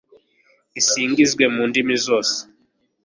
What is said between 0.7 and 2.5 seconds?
isingizwe mu ndimi zose